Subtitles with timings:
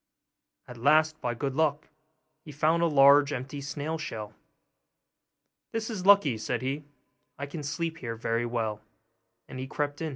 [0.67, 1.87] At last, by good luck,
[2.43, 4.33] he found a large empty snail shell.
[5.73, 6.85] 'This is lucky,' said he,
[7.37, 8.81] 'I can sleep here very well';
[9.47, 10.01] and in he crept.